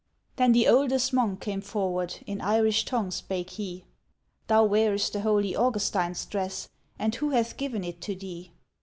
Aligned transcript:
Then 0.37 0.51
the 0.53 0.67
oldest 0.67 1.13
monk 1.13 1.41
came 1.41 1.61
forward, 1.61 2.23
in 2.25 2.41
Irish 2.41 2.85
tongue 2.85 3.11
spake 3.11 3.51
he: 3.51 3.85
'Thou 4.47 4.65
wearest 4.65 5.13
the 5.13 5.21
holy 5.21 5.55
Augustine's 5.55 6.25
dress, 6.25 6.67
and 6.97 7.13
who 7.13 7.29
hath 7.29 7.55
given 7.55 7.83
it 7.83 8.01
to 8.01 8.15
thee?' 8.15 8.51